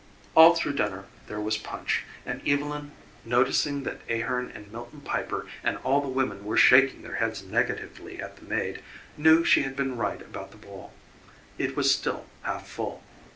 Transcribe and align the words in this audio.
All 0.33 0.55
through 0.55 0.73
dinner 0.73 1.03
there 1.27 1.39
was 1.39 1.59
punch, 1.59 2.05
and 2.25 2.41
Evylyn, 2.43 2.89
noticing 3.23 3.83
that 3.83 4.01
Ahearn 4.09 4.51
and 4.55 4.71
Milton 4.71 5.01
Piper 5.01 5.45
and 5.63 5.77
all 5.83 6.01
the 6.01 6.07
women 6.07 6.43
were 6.43 6.57
shaking 6.57 7.03
their 7.03 7.17
heads 7.17 7.43
negatively 7.43 8.19
at 8.19 8.37
the 8.37 8.45
maid, 8.45 8.81
knew 9.15 9.43
she 9.45 9.61
had 9.61 9.75
been 9.75 9.97
right 9.97 10.19
about 10.23 10.49
the 10.49 10.57
bowl; 10.57 10.91
it 11.59 11.75
was 11.75 11.93
still 11.93 12.25
half 12.41 12.67
full. 12.67 13.03